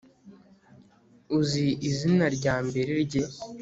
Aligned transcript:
Uzi 1.39 1.67
izina 1.89 2.25
ryambere 2.37 2.91
rye 3.03 3.23